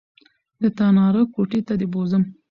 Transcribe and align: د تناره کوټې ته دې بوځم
د 0.61 0.63
تناره 0.77 1.21
کوټې 1.33 1.59
ته 1.67 1.73
دې 1.79 1.87
بوځم 1.93 2.23